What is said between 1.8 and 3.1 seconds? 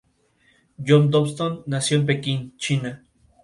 en Pekín, China.